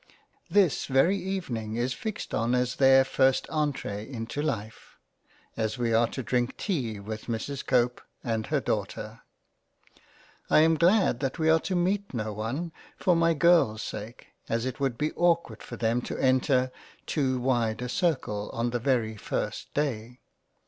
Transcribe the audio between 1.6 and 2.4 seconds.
is fixed